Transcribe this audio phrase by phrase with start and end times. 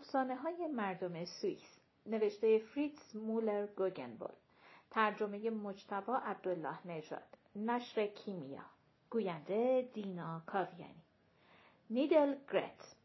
[0.00, 4.34] افسانه های مردم سوئیس نوشته فریتز مولر گوگنبول
[4.90, 8.62] ترجمه مجتبا عبدالله نژاد نشر کیمیا
[9.10, 11.04] گوینده دینا کاویانی.
[11.90, 12.96] نیدل گرت.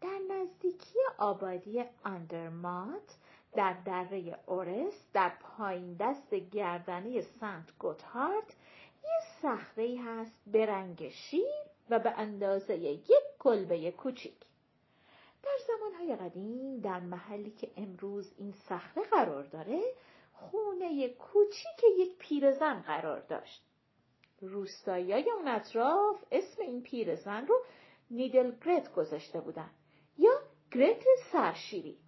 [0.00, 3.16] در نزدیکی آبادی آندرمات
[3.52, 8.56] در دره اورس در پایین دست گردنه سنت گوتهارت
[9.04, 14.46] یه صخره هست به رنگ شیر و به اندازه یک کلبه کوچیک.
[15.46, 19.82] در زمانهای قدیم در محلی که امروز این صخره قرار داره
[20.32, 23.62] خونه کوچیک یک پیرزن قرار داشت.
[24.40, 27.64] روستایی اون اطراف اسم این پیرزن رو
[28.10, 29.70] نیدل گرت گذاشته بودن
[30.18, 30.40] یا
[30.72, 31.98] گرت سرشیری.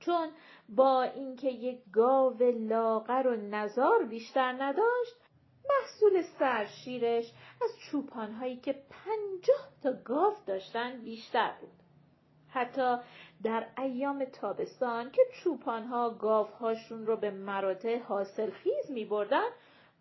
[0.00, 0.30] چون
[0.68, 5.16] با اینکه یک گاو لاغر و نزار بیشتر نداشت
[5.70, 11.83] محصول سرشیرش از چوپانهایی که پنجاه تا گاو داشتن بیشتر بود.
[12.54, 12.96] حتی
[13.42, 19.48] در ایام تابستان که چوپانها گاوهاشون رو به مراتع حاصل خیز می بردن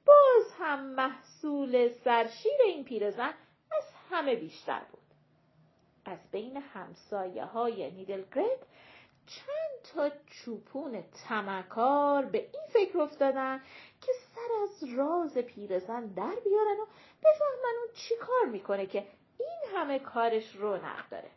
[0.05, 3.33] باز هم محصول سرشیر این پیرزن
[3.77, 4.99] از همه بیشتر بود.
[6.05, 8.65] از بین همسایه های نیدلگرد
[9.27, 13.61] چند تا چوپون تمکار به این فکر افتادن
[14.01, 16.85] که سر از راز پیرزن در بیارن و
[17.23, 19.07] بفهمن اون چی کار می‌کنه که
[19.39, 21.29] این همه کارش رونق داره.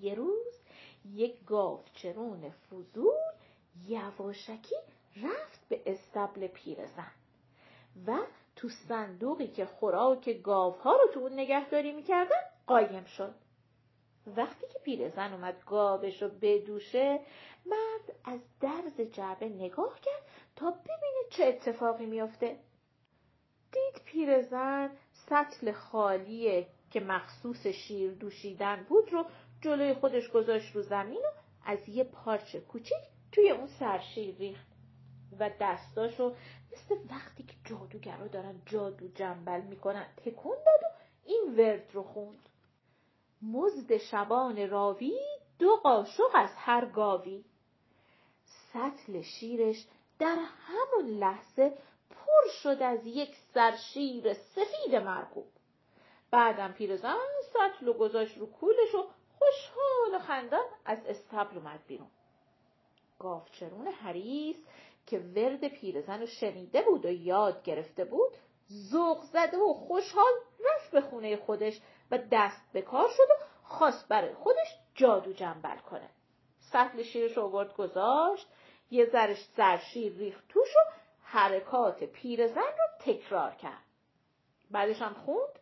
[0.00, 0.54] یه روز
[1.12, 3.14] یک گاوچرون فضول
[3.88, 4.76] یواشکی
[5.22, 7.12] رفت به استبل پیرزن
[8.06, 8.18] و
[8.56, 13.34] تو صندوقی که خوراک گاوها رو تو اون نگهداری می‌کردن قایم شد.
[14.36, 17.20] وقتی که پیرزن اومد گاوش رو بدوشه
[17.66, 20.22] مرد از درز جعبه نگاه کرد
[20.56, 22.58] تا ببینه چه اتفاقی میافته.
[23.72, 29.24] دید پیرزن سطل خالیه که مخصوص شیر دوشیدن بود رو
[29.64, 31.30] جلوی خودش گذاشت رو زمین و
[31.64, 33.02] از یه پارچه کوچیک
[33.32, 34.66] توی اون سرشیر ریخت.
[35.38, 36.34] و دستاشو
[36.72, 42.48] مثل وقتی که جادوگرا دارن جادو جنبل می‌کنن تکون داد و این ورد رو خوند.
[43.42, 45.18] مزد شبان راوی
[45.58, 47.44] دو قاشق از هر گاوی.
[48.72, 49.86] سطل شیرش
[50.18, 51.72] در همون لحظه
[52.10, 55.46] پر شد از یک سرشیر سفید مرغوب.
[56.30, 57.16] بعدم پیرزن
[57.52, 59.04] سطل و گذاشت رو کولش و
[59.44, 62.10] خوشحال و خندان از استبل اومد بیرون.
[63.18, 64.56] گاوچرون حریس
[65.06, 68.32] که ورد پیرزن رو شنیده بود و یاد گرفته بود
[68.90, 70.32] ذوق زده و خوشحال
[70.64, 75.76] رفت به خونه خودش و دست به کار شد و خواست برای خودش جادو جنبل
[75.76, 76.10] کنه.
[76.58, 78.48] سطل شیرش آورد گذاشت
[78.90, 80.90] یه ذرش سرشیر ریخت توش و
[81.22, 83.84] حرکات پیرزن رو تکرار کرد.
[84.70, 85.58] بعدش هم خوند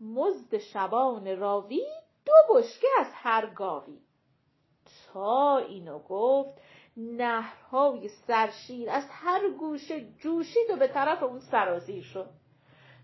[0.00, 1.86] مزد شبان راوی
[2.24, 3.98] دو بشکه از هر گاوی.
[5.12, 6.60] تا اینو گفت
[6.96, 12.30] نهرهای سرشیر از هر گوشه جوشید و به طرف اون سرازیر شد.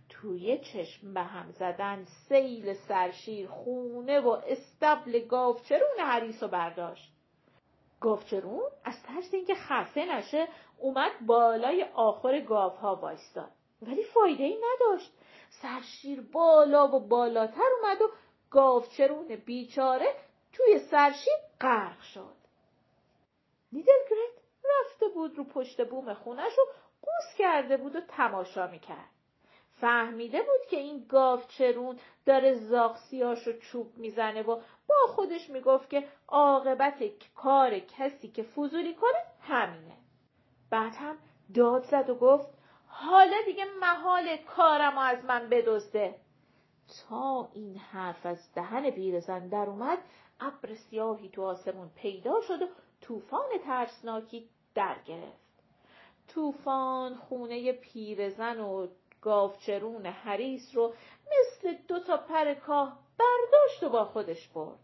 [0.08, 7.12] توی چشم به هم زدن سیل سرشیر خونه و استبل گاوچرون حریس و برداشت.
[8.00, 13.50] گاوچرون از ترس اینکه خسته نشه اومد بالای آخر گاوها وایستاد.
[13.82, 15.12] ولی فایده ای نداشت.
[15.62, 18.10] سرشیر بالا و بالاتر اومد و
[18.56, 20.14] گاوچرون بیچاره
[20.52, 22.36] توی سرشیر غرق شد.
[23.72, 26.62] نیدلگرد رفته بود رو پشت بوم خونش و
[27.02, 29.10] قوس کرده بود و تماشا می‌کرد.
[29.80, 36.08] فهمیده بود که این گاوچرون داره زاغسیاش رو چوب می‌زنه و با خودش می‌گفت که
[36.28, 37.02] عاقبت
[37.34, 39.96] کار کسی که فضولی کنه همینه.
[40.70, 41.18] بعد هم
[41.54, 42.48] داد زد و گفت
[42.86, 46.25] حالا دیگه محال کارم از من بدزده.
[46.88, 49.98] تا این حرف از دهن پیرزن در اومد
[50.40, 52.66] ابر سیاهی تو آسمون پیدا شد و
[53.00, 55.46] طوفان ترسناکی در گرفت
[56.28, 58.86] طوفان خونه پیرزن و
[59.20, 60.94] گاوچرون حریس رو
[61.26, 64.78] مثل دو تا پر کاه برداشت و با خودش برد.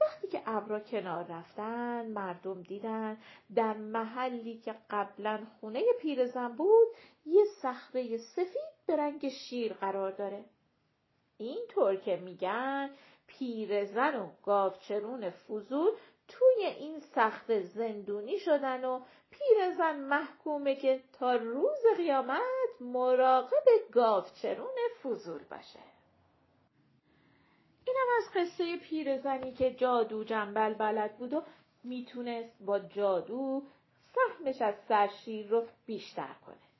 [0.00, 3.16] وقتی که ابرا کنار رفتن مردم دیدن
[3.54, 6.88] در محلی که قبلا خونه پیرزن بود
[7.26, 10.44] یه صخره سفید به رنگ شیر قرار داره.
[11.38, 12.90] اینطور که میگن
[13.26, 15.90] پیرزن و گاوچرون فضول
[16.28, 19.00] توی این سخت زندونی شدن و
[19.30, 22.40] پیرزن محکومه که تا روز قیامت
[22.80, 25.80] مراقب گاوچرون فضول باشه.
[27.86, 31.42] اینم از قصه پیرزنی که جادو جنبل بلد بود و
[31.84, 33.62] می‌تونست با جادو
[34.14, 36.71] سهمش از سرشیر رو بیشتر کنه.